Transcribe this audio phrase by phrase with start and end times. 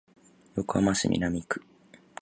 [0.55, 1.61] 横浜市南区